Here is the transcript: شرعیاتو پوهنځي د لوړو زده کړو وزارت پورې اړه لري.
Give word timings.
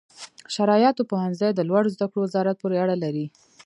شرعیاتو 0.53 1.03
پوهنځي 1.11 1.49
د 1.53 1.59
لوړو 1.69 1.93
زده 1.95 2.05
کړو 2.11 2.21
وزارت 2.25 2.55
پورې 2.61 2.75
اړه 2.83 2.95
لري. 3.03 3.25